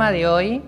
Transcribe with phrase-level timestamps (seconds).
[0.00, 0.62] Tema de hoy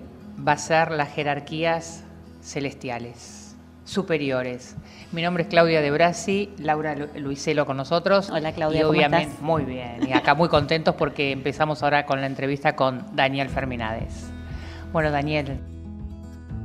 [0.47, 2.05] va a ser las jerarquías
[2.43, 4.77] celestiales, superiores.
[5.11, 8.29] Mi nombre es Claudia de Brasi, Laura Luiselo con nosotros.
[8.29, 12.27] Hola Claudia, y obviamente, Muy bien, y acá muy contentos porque empezamos ahora con la
[12.27, 14.31] entrevista con Daniel Ferminades.
[14.93, 15.61] Bueno, Daniel,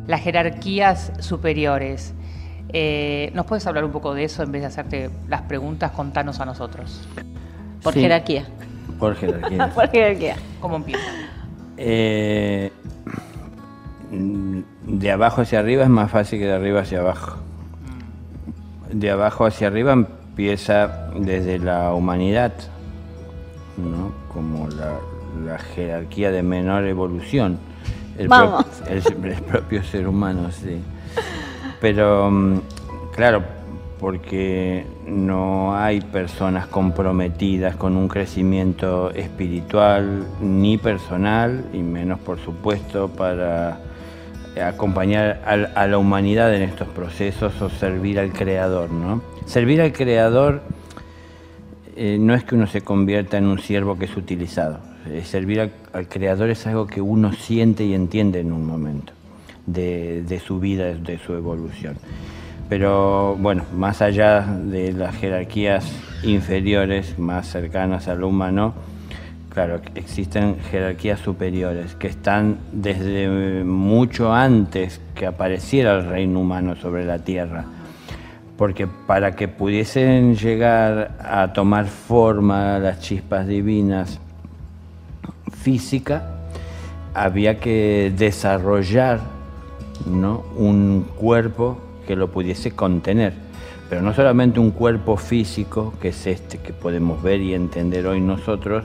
[0.05, 2.15] las jerarquías superiores.
[2.73, 5.91] Eh, ¿Nos puedes hablar un poco de eso en vez de hacerte las preguntas?
[5.91, 7.07] Contanos a nosotros.
[7.81, 8.45] Por jerarquía.
[8.99, 9.71] Por jerarquía.
[9.73, 10.35] Por jerarquía.
[10.59, 11.26] ¿Cómo empieza?
[11.77, 12.71] Eh,
[14.09, 17.37] de abajo hacia arriba es más fácil que de arriba hacia abajo.
[18.91, 22.53] De abajo hacia arriba empieza desde la humanidad,
[23.77, 24.11] ¿no?
[24.33, 24.99] como la,
[25.75, 27.59] jerarquía de menor evolución.
[28.17, 28.29] El,
[28.89, 30.81] el, propio ser humano, sí.
[31.79, 32.59] Pero, mm,
[33.15, 33.43] claro,
[33.99, 43.09] porque no hay personas comprometidas con un crecimiento espiritual ni personal, y menos por supuesto
[43.09, 43.79] para
[44.61, 45.41] acompañar
[45.75, 48.91] a la humanidad en estos procesos o servir al Creador.
[48.91, 49.21] ¿no?
[49.45, 50.61] Servir al Creador
[51.95, 54.79] eh, no es que uno se convierta en un siervo que es utilizado.
[55.09, 59.13] Eh, servir al, Creador es algo que uno siente y entiende en un momento
[59.65, 61.95] de, de su vida, de su evolución.
[62.69, 65.89] Pero bueno, más allá de las jerarquías
[66.23, 68.73] inferiores, más cercanas a lo humano,
[69.49, 77.05] claro, existen jerarquías superiores que están desde mucho antes que apareciera el reino humano sobre
[77.05, 77.63] la tierra.
[78.57, 84.19] Porque para que pudiesen llegar a tomar forma las chispas divinas
[85.53, 86.31] física,
[87.13, 89.21] había que desarrollar
[90.05, 90.43] ¿no?
[90.57, 93.33] un cuerpo que lo pudiese contener.
[93.89, 98.19] Pero no solamente un cuerpo físico, que es este que podemos ver y entender hoy
[98.19, 98.83] nosotros,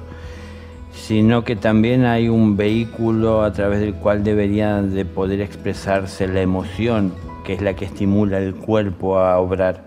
[0.93, 6.43] sino que también hay un vehículo a través del cual debería de poder expresarse la
[6.43, 9.85] emoción, que es la que estimula el cuerpo a obrar,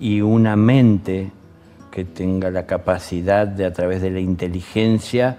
[0.00, 1.30] y una mente
[1.90, 5.38] que tenga la capacidad de a través de la inteligencia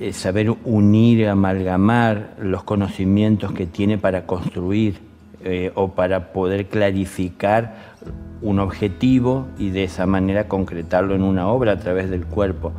[0.00, 5.07] eh, saber unir, amalgamar los conocimientos que tiene para construir
[5.44, 7.96] eh, o para poder clarificar
[8.42, 12.72] un objetivo y de esa manera concretarlo en una obra a través del cuerpo.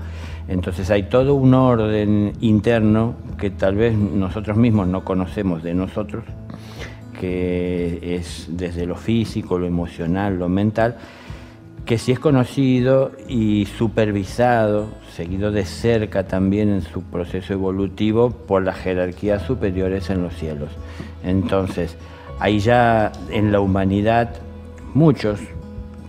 [0.48, 6.24] Entonces hay todo un orden interno que tal vez nosotros mismos no conocemos de nosotros,
[7.20, 10.98] que es desde lo físico, lo emocional, lo mental,
[11.86, 18.64] que si es conocido y supervisado, seguido de cerca también en su proceso evolutivo por
[18.64, 20.70] las jerarquías superiores en los cielos.
[21.24, 21.96] Entonces,
[22.40, 24.36] hay ya en la humanidad
[24.94, 25.40] muchos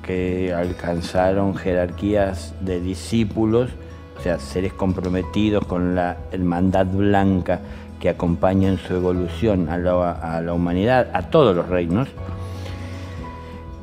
[0.02, 3.70] que alcanzaron jerarquías de discípulos,
[4.18, 7.60] o sea, seres comprometidos con la hermandad blanca
[8.00, 12.08] que acompaña en su evolución a la, humanidad, a todos los reinos,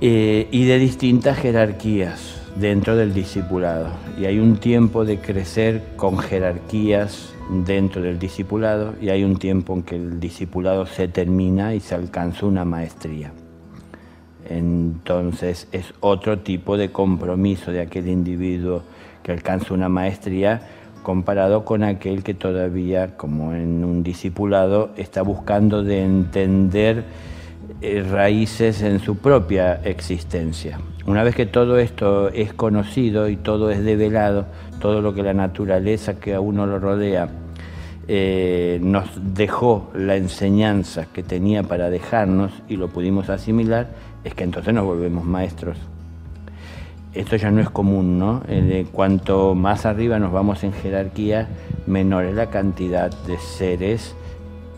[0.02, 3.90] eh, y de distintas jerarquías dentro del discipulado.
[4.20, 9.74] Y hay un tiempo de crecer con jerarquías dentro del discipulado y hay un tiempo
[9.74, 13.32] en que el discipulado se termina y se alcanza una maestría.
[14.50, 18.84] Entonces es otro tipo de compromiso de aquel individuo
[19.24, 20.62] que alcanza una maestría
[21.04, 27.06] comparado con aquel que todavía, como en un discipulado, está buscando de entender
[27.82, 30.80] raíces en su propia existencia.
[31.06, 34.46] Una vez que todo esto es conocido y todo es develado,
[34.82, 37.30] todo lo que la naturaleza que a uno lo rodea
[38.10, 43.88] eh, nos dejó la enseñanza que tenía para dejarnos y lo pudimos asimilar,
[44.24, 45.78] es que entonces nos volvemos maestros.
[47.14, 48.44] Esto ya no es común, ¿no?
[48.48, 51.48] Eh, cuanto más arriba nos vamos en jerarquía,
[51.86, 54.14] menor es la cantidad de seres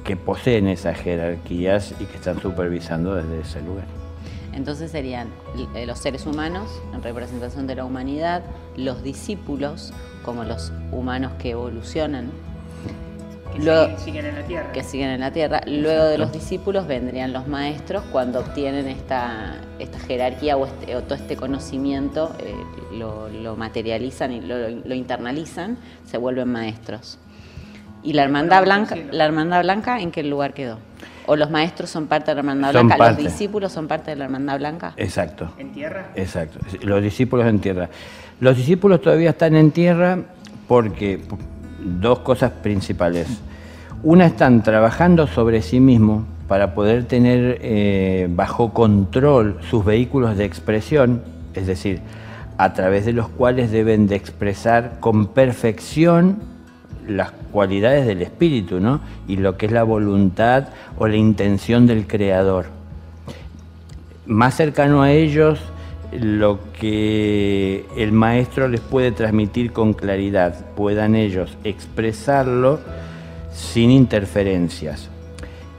[0.09, 3.85] que poseen esas jerarquías y que están supervisando desde ese lugar.
[4.53, 5.27] Entonces serían
[5.75, 8.41] eh, los seres humanos en representación de la humanidad,
[8.75, 9.93] los discípulos
[10.25, 12.31] como los humanos que evolucionan.
[13.53, 14.71] Que siguen, en la tierra.
[14.71, 15.61] Que siguen en la tierra.
[15.67, 21.13] Luego de los discípulos vendrían los maestros cuando obtienen esta, esta jerarquía o, este, todo
[21.13, 22.55] este conocimiento, eh,
[22.97, 27.19] lo, materializan y lo, internalizan, se vuelven maestros.
[28.03, 30.77] ¿Y la hermandad blanca, la hermandad blanca en qué lugar quedó?
[31.25, 32.97] ¿O los maestros son parte de la hermandad blanca?
[32.97, 34.93] ¿Los discípulos son parte de la hermandad blanca?
[34.97, 35.51] Exacto.
[35.57, 36.07] ¿En tierra?
[36.15, 36.59] Exacto.
[36.81, 37.89] Los discípulos en tierra.
[38.39, 40.17] Los discípulos todavía están en tierra
[40.67, 41.21] porque
[41.79, 43.27] dos cosas principales.
[44.01, 50.45] Una, están trabajando sobre sí mismos para poder tener eh, bajo control sus vehículos de
[50.45, 51.21] expresión,
[51.53, 51.99] es decir,
[52.57, 56.39] a través de los cuales deben de expresar con perfección
[57.09, 59.01] las cualidades del espíritu, ¿no?
[59.27, 62.67] Y lo que es la voluntad o la intención del creador.
[64.25, 65.59] Más cercano a ellos,
[66.11, 72.79] lo que el maestro les puede transmitir con claridad, puedan ellos expresarlo
[73.51, 75.09] sin interferencias.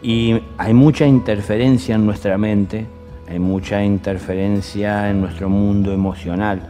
[0.03, 2.87] Y hay mucha interferencia en nuestra mente,
[3.29, 6.61] hay mucha interferencia en nuestro mundo emocional,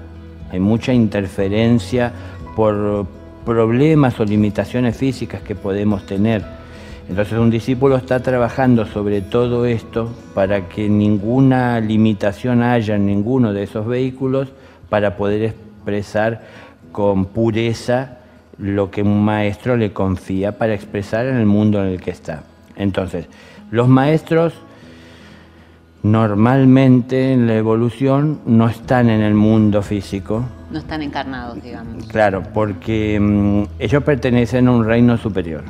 [0.51, 2.13] hay mucha interferencia
[2.57, 3.07] por
[3.45, 6.45] problemas o limitaciones físicas que podemos tener.
[7.09, 13.53] Entonces un discípulo está trabajando sobre todo esto para que ninguna limitación haya en ninguno
[13.53, 14.49] de esos vehículos
[14.89, 16.43] para poder expresar
[16.93, 18.19] con pureza
[18.59, 22.45] lo que un maestro le confía para expresar en el mundo en el que está.
[22.77, 23.27] Entonces,
[23.71, 24.55] los maestros
[26.03, 30.45] normalmente en la evolución no están en el mundo físico.
[30.71, 32.07] No están encarnados, digamos.
[32.07, 35.65] Claro, porque mm, ellos pertenecen a un reino superior.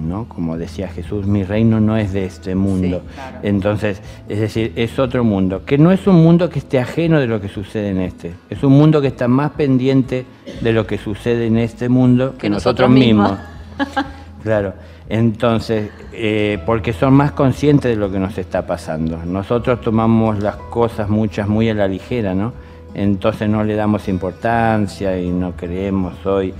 [0.00, 0.26] ¿no?
[0.28, 3.02] Como decía Jesús, mi reino no es de este mundo.
[3.42, 7.26] Entonces, es decir, es otro mundo, que no es un mundo que esté ajeno de
[7.26, 10.24] lo que sucede en este, es un mundo que está más pendiente
[10.60, 13.38] de lo que sucede en este mundo que, nosotros, mismos.
[14.42, 14.74] claro.
[15.08, 19.18] Entonces, eh, porque son más conscientes de lo que nos está pasando.
[19.26, 22.52] Nosotros tomamos las cosas muchas muy a la ligera, ¿no?
[22.94, 26.52] Entonces no le damos importancia y no creemos hoy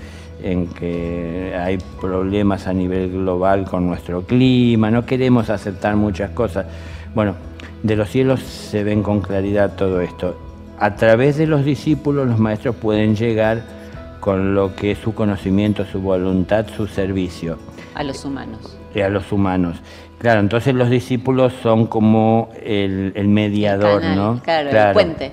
[0.42, 6.66] en que hay problemas a nivel global con nuestro clima, no queremos aceptar muchas cosas.
[7.14, 7.34] Bueno,
[7.82, 10.38] de los cielos se ven con claridad todo esto.
[10.78, 13.62] A través de los discípulos los maestros pueden llegar
[14.20, 17.58] con lo que es su conocimiento, su voluntad, su servicio
[17.94, 18.78] a los humanos.
[18.94, 19.76] Y a los humanos.
[20.18, 24.40] Claro, entonces los discípulos son como el, mediador, ¿no?
[24.42, 25.32] Claro, el puente.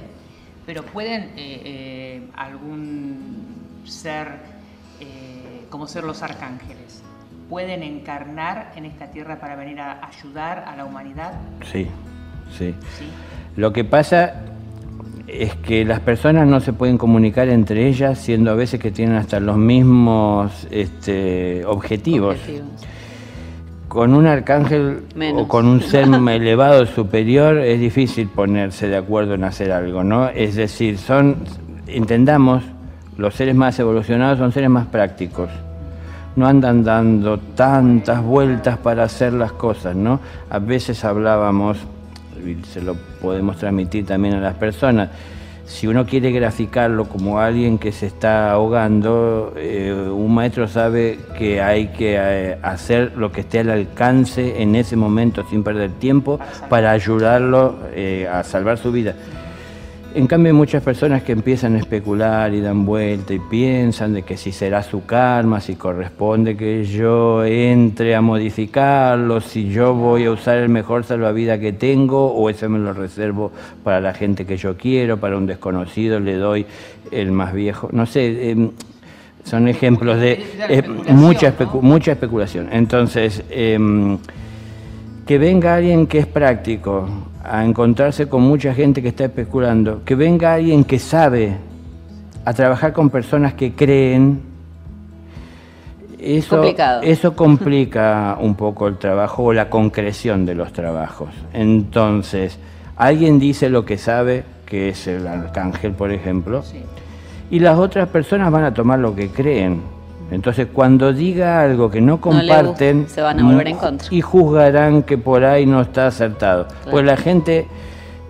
[0.68, 4.28] Pero pueden eh, eh, algún ser,
[5.00, 7.02] eh, como ser los arcángeles,
[7.50, 11.36] pueden encarnar en esta tierra para venir a ayudar a la humanidad.
[11.72, 11.88] Sí,
[12.52, 12.76] sí.
[12.98, 13.10] ¿Sí?
[13.56, 14.42] Lo que pasa
[15.26, 19.16] es que las personas no se pueden comunicar entre ellas, siendo a veces que tienen
[19.16, 22.38] hasta los mismos este, objetivos.
[23.88, 25.04] Con un arcángel
[25.36, 30.30] o con un ser elevado superior es difícil ponerse de acuerdo en hacer algo, ¿no?
[30.30, 31.38] Es decir, son,
[31.88, 32.64] entendamos,
[33.18, 35.50] los seres más evolucionados son seres más prácticos.
[36.36, 40.20] No andan dando tantas vueltas para hacer las cosas, ¿no?
[40.50, 41.78] A veces hablábamos
[42.72, 45.10] se lo podemos transmitir también a las personas.
[45.68, 51.62] Si uno quiere graficarlo como alguien que se está ahogando, eh, un maestro sabe que
[51.62, 56.40] hay que eh, hacer lo que esté al alcance en ese momento sin perder tiempo
[56.70, 59.14] para ayudarlo eh, a salvar su vida.
[60.18, 64.24] En cambio hay muchas personas que empiezan a especular y dan vuelta y piensan de
[64.24, 70.26] que si será su karma, si corresponde que yo entre a modificarlo, si yo voy
[70.26, 73.52] a usar el mejor salvavidas que tengo o ese me lo reservo
[73.84, 76.66] para la gente que yo quiero, para un desconocido le doy
[77.12, 77.88] el más viejo.
[77.92, 78.72] No sé, em,
[79.44, 82.70] son ejemplos de eh, mucha, mucha especulación.
[82.72, 84.18] Entonces, em,
[85.28, 87.08] que venga alguien que es práctico,
[87.48, 91.56] a encontrarse con mucha gente que está especulando, que venga alguien que sabe
[92.46, 94.42] a trabajar con personas que creen,
[96.20, 96.64] eso,
[97.04, 101.30] eso complica un poco el trabajo o la concreción de los trabajos.
[101.54, 102.58] Entonces,
[102.96, 106.64] alguien dice lo que sabe, que es el arcángel, por ejemplo,
[107.50, 109.82] y las otras personas van a tomar lo que creen.
[110.30, 114.08] Entonces, cuando diga algo que no comparten, se van a volver en contra.
[114.12, 116.68] Y juzgarán que por ahí no está acertado.
[116.90, 117.68] Pues la gente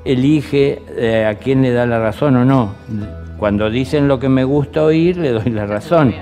[0.05, 2.73] elige eh, a quién le da la razón o no.
[3.37, 6.13] Cuando dicen lo que me gusta oír, le doy la razón.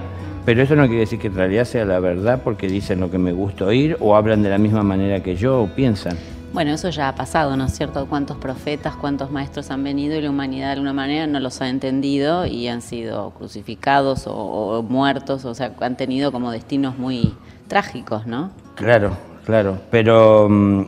[0.46, 3.17] Pero eso no quiere decir que en realidad sea la verdad porque dicen lo que
[3.17, 6.17] me gusta oír o hablan de la misma manera que yo o piensan.
[6.55, 8.05] Bueno, eso ya ha pasado, ¿no es cierto?
[8.07, 11.67] ¿Cuántos profetas, cuántos maestros han venido y la humanidad de alguna manera no los ha
[11.67, 15.43] entendido y han sido crucificados o, muertos?
[15.43, 17.33] O sea, han tenido como destinos muy
[17.67, 18.51] trágicos, ¿no?
[18.75, 19.79] Claro, claro.
[19.91, 20.85] Pero mm,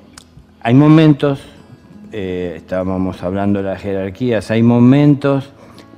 [0.62, 1.41] hay momentos,
[2.13, 5.50] eh, estábamos hablando de las jerarquías, hay momentos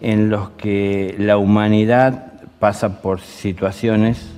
[0.01, 4.31] en los que la humanidad pasa por situaciones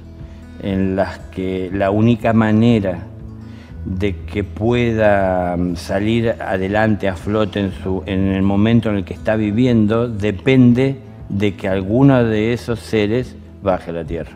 [0.62, 3.06] en las que la única manera
[3.86, 9.06] de que pueda mm, salir adelante a flote en, su, en el momento en el
[9.06, 10.98] que está viviendo depende
[11.30, 14.32] de que alguno de esos seres baje a la tierra.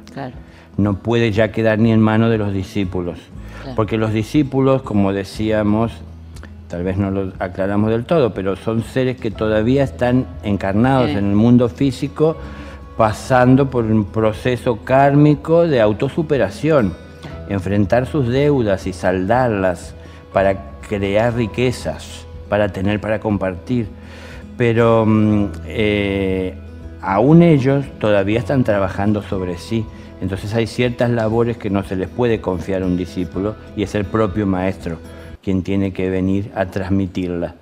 [0.78, 3.20] No puede ya quedar ni en manos de los discípulos,
[3.76, 5.92] porque los discípulos, como decíamos,
[6.68, 11.30] tal vez no lo aclaramos del todo, pero son seres que todavía están encarnados en
[11.30, 12.38] el mundo físico
[12.98, 16.94] pasando por un proceso kármico de autosuperación,
[17.50, 19.96] enfrentar sus deudas y saldarlas
[20.34, 23.88] para crear riquezas, para tener para compartir.
[24.58, 26.56] Pero mm, eh,
[27.02, 29.86] aún ellos todavía están trabajando sobre sí.
[30.22, 33.96] Entonces hay ciertas labores que no se les puede confiar a un discípulo y es
[33.96, 34.98] el propio maestro
[35.44, 37.56] quien tiene que venir a transmitirla.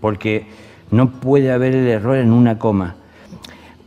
[0.00, 0.46] Porque
[0.90, 2.96] no puede haber el error en una coma.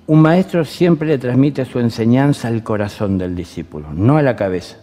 [0.08, 4.78] Un maestro siempre le transmite su enseñanza al corazón del discípulo, no a la cabeza,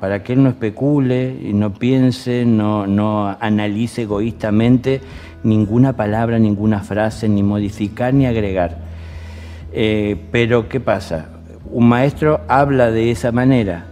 [0.00, 5.02] para que él no especule y no piense, no, no analice egoístamente
[5.44, 8.78] ninguna palabra, ninguna frase, ni modificar ni agregar.
[9.72, 11.28] Eh, pero ¿qué pasa?
[11.70, 13.86] Un maestro habla de esa manera.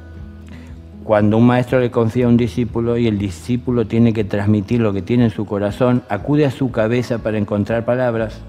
[1.05, 4.93] Cuando un maestro le confía a un discípulo y el discípulo tiene que transmitir lo
[4.93, 8.41] que tiene en su corazón, acude a su cabeza para encontrar palabras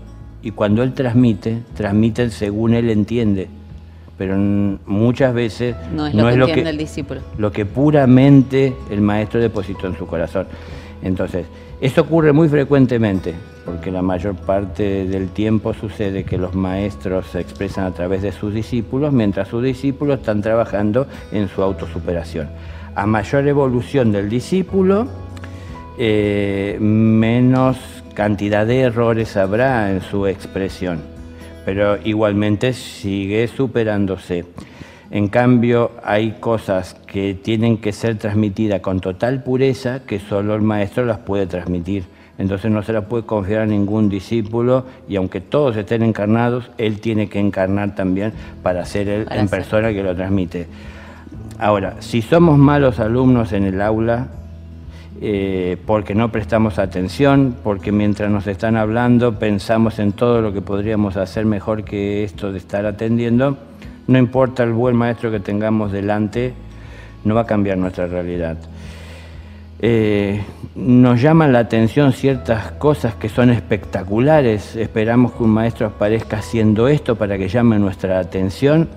[0.42, 3.50] y cuando él transmite, transmite según él entiende.
[4.20, 7.22] Pero muchas veces no es lo que entiende el discípulo.
[7.38, 10.46] Lo que puramente el maestro depositó en su corazón.
[11.02, 11.46] Entonces,
[11.80, 13.34] esto ocurre muy frecuentemente,
[13.64, 18.34] porque la mayor parte del tiempo sucede que los maestros se expresan a través de
[18.34, 22.50] sus discípulos, mientras sus discípulos están trabajando en su autosuperación.
[22.96, 25.08] A mayor evolución del discípulo,
[25.98, 27.78] eh, menos
[28.14, 31.00] cantidad de errores habrá en su expresión,
[31.70, 34.44] pero igualmente sigue superándose.
[35.12, 40.64] En cambio, hay cosas que tienen que ser transmitidas con total pureza que solo el
[40.64, 42.06] maestro las puede transmitir.
[42.40, 47.00] Entonces no se las puede confiar a ningún discípulo y aunque todos estén encarnados, él
[47.02, 48.34] tiene que encarnar también
[48.64, 50.66] para ser él en persona que lo transmite.
[51.60, 54.30] Ahora, si somos malos alumnos en el aula,
[55.22, 60.62] eh, porque no prestamos atención, porque mientras nos están hablando pensamos en todo lo que
[60.62, 63.58] podríamos hacer mejor que esto de estar atendiendo,
[64.08, 66.54] no importa el buen maestro que tengamos delante,
[67.26, 68.58] no va a cambiar nuestra realidad.
[69.82, 70.42] Eh,
[70.76, 74.76] nos llaman la atención ciertas cosas que son espectaculares.
[74.76, 78.90] Esperamos que un maestro aparezca haciendo esto para que llame nuestra atención,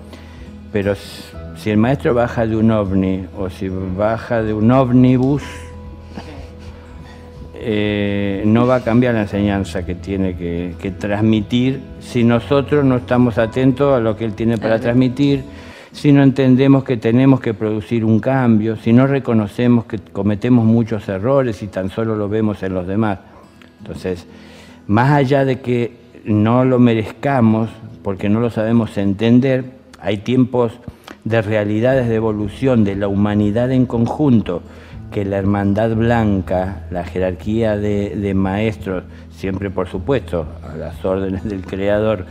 [0.71, 5.43] pero si el maestro baja de un ovni o si baja de un ómnibus,
[7.65, 13.37] eh, no va a cambiar la enseñanza que tiene que, transmitir si nosotros no estamos
[13.37, 15.43] atentos a lo que él tiene para transmitir,
[15.91, 21.07] si no entendemos que tenemos que producir un cambio, si no reconocemos que cometemos muchos
[21.07, 23.19] errores y tan solo lo vemos en los demás.
[23.79, 24.25] Entonces,
[24.87, 27.69] más allá de que no lo merezcamos,
[28.03, 29.65] porque no lo sabemos entender,
[30.01, 30.73] hay tiempos
[31.23, 34.61] de realidades de evolución de la humanidad en conjunto,
[35.13, 41.63] que la hermandad blanca, la jerarquía de, maestros, siempre por supuesto a las órdenes del
[41.63, 42.25] Creador,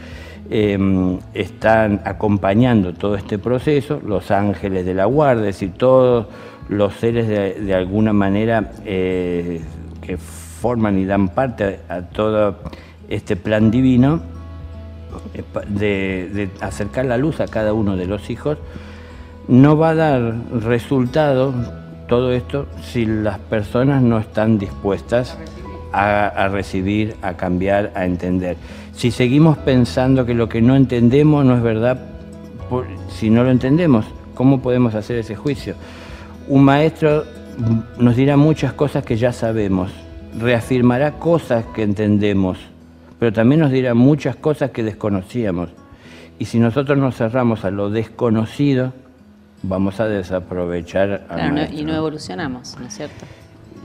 [0.50, 6.26] em, están acompañando todo este proceso, los ángeles de la guardia, es todos
[6.68, 9.60] los seres de, alguna manera eh,
[10.00, 12.56] que forman y dan parte a, todo
[13.08, 14.22] este plan divino
[15.34, 18.58] eh, de, de acercar la luz a cada uno de los hijos,
[19.46, 21.81] no va a dar resultado
[22.12, 25.38] todo esto si las personas no están dispuestas
[25.94, 28.58] a, recibir, a cambiar, a entender.
[28.94, 31.98] Si seguimos pensando que lo que no entendemos no es verdad,
[33.08, 34.04] si no lo entendemos,
[34.34, 35.74] ¿cómo podemos hacer ese juicio?
[36.48, 37.24] Un maestro
[37.96, 39.90] nos dirá muchas cosas que ya sabemos,
[40.38, 42.58] reafirmará cosas que entendemos,
[43.18, 45.70] pero también nos dirá muchas cosas que desconocíamos.
[46.38, 48.92] Y si nosotros nos cerramos a lo desconocido,
[49.62, 51.26] vamos a desaprovechar
[51.72, 53.24] Y no evolucionamos, ¿no es cierto?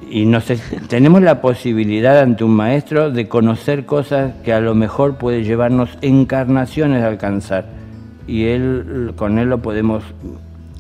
[0.10, 0.40] Y no
[0.88, 5.98] tenemos la posibilidad ante un maestro de conocer cosas que a lo mejor puede llevarnos
[6.02, 7.66] encarnaciones a alcanzar.
[8.26, 10.04] Y él, con él lo podemos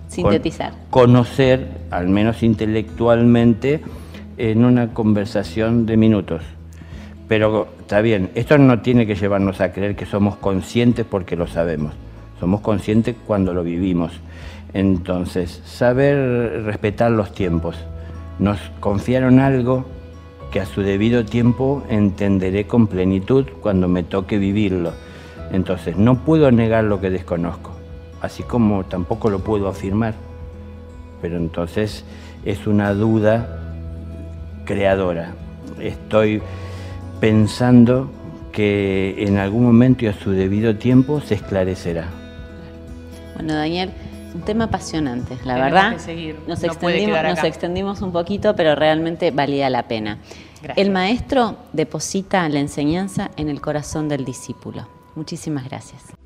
[0.07, 0.73] sintetizar.
[0.89, 3.81] conocer, al menos intelectualmente,
[4.37, 6.43] en una conversación de minutos.
[7.27, 11.47] Pero está bien, esto no tiene que llevarnos a creer que somos conscientes porque lo
[11.47, 11.93] sabemos.
[12.39, 14.11] Somos conscientes cuando lo vivimos.
[14.73, 17.75] Entonces, saber respetar los tiempos.
[18.39, 19.85] Nos confiaron algo
[20.51, 24.93] que a su debido tiempo entenderé con plenitud cuando me toque vivirlo.
[25.51, 27.71] Entonces, no puedo negar lo que desconozco,
[28.21, 30.13] así como tampoco lo puedo afirmar.
[31.21, 32.05] Pero entonces
[32.45, 33.75] es una duda
[34.65, 35.33] creadora.
[35.79, 36.41] Estoy
[37.19, 38.09] pensando
[38.51, 42.26] que en algún momento y a su debido tiempo se esclarecerá.
[43.37, 43.91] Bueno, Daniel,
[44.33, 45.91] un tema apasionante, la verdad.
[46.47, 50.17] Nos, extendimos, nos extendimos un poquito, pero realmente valía la pena.
[50.75, 54.87] El maestro deposita la enseñanza en el corazón del discípulo.
[55.15, 56.16] Muchísimas gracias.